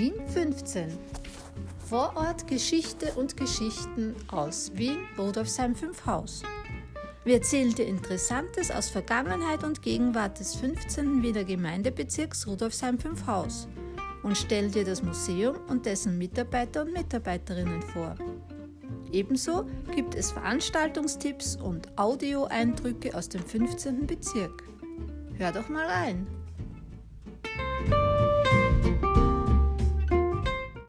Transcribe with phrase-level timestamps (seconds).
[0.00, 0.96] Wien 15.
[1.88, 6.44] Vorort Geschichte und Geschichten aus Wien, Rudolfsheim 5 Haus.
[7.24, 11.20] Wir erzählen dir Interessantes aus Vergangenheit und Gegenwart des 15.
[11.24, 13.66] Wiener Gemeindebezirks Rudolfsheim 5 Haus
[14.22, 18.14] und stellen dir das Museum und dessen Mitarbeiter und Mitarbeiterinnen vor.
[19.10, 24.06] Ebenso gibt es Veranstaltungstipps und Audioeindrücke aus dem 15.
[24.06, 24.62] Bezirk.
[25.38, 26.37] Hör doch mal rein!